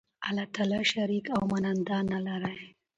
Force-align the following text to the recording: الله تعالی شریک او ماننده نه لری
الله 0.27 0.45
تعالی 0.55 0.79
شریک 0.93 1.25
او 1.35 1.41
ماننده 1.51 1.97
نه 2.11 2.19
لری 2.25 2.57